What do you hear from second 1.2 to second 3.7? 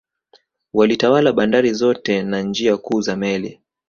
bandari zote na njia kuu za meli